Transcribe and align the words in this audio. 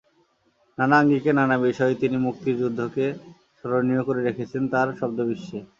নানা 0.77 0.95
আঙ্গিকে 0.99 1.31
নানা 1.39 1.55
বিষয়ে 1.65 1.93
তিনি 2.01 2.17
মুক্তির 2.25 2.55
যুদ্ধকে 2.61 3.05
স্মরণীয় 3.57 4.01
করে 4.07 4.19
রেখেছেন 4.21 4.61
তাঁর 4.73 4.87
শব্দবিশ্বে। 4.99 5.59